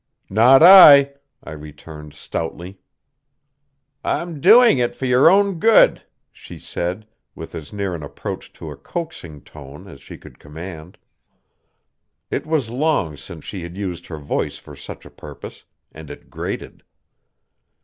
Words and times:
"Not 0.31 0.63
I!" 0.63 1.13
I 1.43 1.51
returned 1.51 2.15
stoutly. 2.15 2.79
"I'm 4.03 4.39
doing 4.41 4.79
it 4.79 4.95
for 4.95 5.05
your 5.05 5.29
own 5.29 5.59
good," 5.59 6.03
she 6.31 6.57
said, 6.57 7.05
with 7.35 7.53
as 7.53 7.71
near 7.71 7.93
an 7.93 8.01
approach 8.01 8.51
to 8.53 8.71
a 8.71 8.75
coaxing 8.75 9.41
tone 9.41 9.87
as 9.87 10.01
she 10.01 10.17
could 10.17 10.39
command. 10.39 10.97
It 12.31 12.47
was 12.47 12.71
long 12.71 13.15
since 13.15 13.45
she 13.45 13.61
had 13.61 13.77
used 13.77 14.07
her 14.07 14.17
voice 14.17 14.57
for 14.57 14.75
such 14.75 15.05
a 15.05 15.11
purpose 15.11 15.65
and 15.91 16.09
it 16.09 16.31
grated. 16.31 16.81